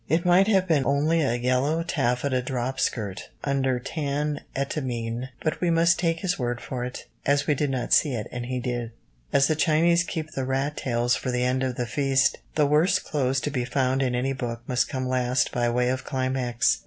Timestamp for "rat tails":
10.43-11.15